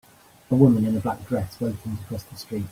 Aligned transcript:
A 0.49 0.55
woman 0.55 0.83
in 0.83 0.97
a 0.97 0.99
black 0.99 1.23
dress 1.27 1.59
waiting 1.61 1.95
to 1.95 2.03
cross 2.05 2.23
the 2.23 2.35
street. 2.35 2.65